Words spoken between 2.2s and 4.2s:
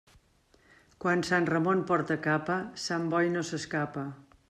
capa, sant Boi no s'escapa.